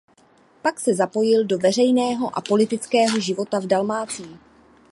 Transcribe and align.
Pak 0.61 0.79
se 0.79 0.93
zapojil 0.95 1.43
do 1.45 1.57
veřejného 1.57 2.37
a 2.37 2.41
politického 2.41 3.19
života 3.19 3.59
v 3.59 3.67
Dalmácii. 3.67 4.39